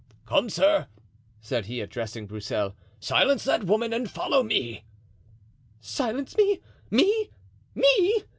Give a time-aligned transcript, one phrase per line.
[0.25, 0.87] "Come, sir,"
[1.41, 4.83] said he, addressing Broussel, "silence that woman and follow me."
[5.79, 6.59] "Silence me!
[6.89, 7.29] me!
[7.75, 8.23] me!"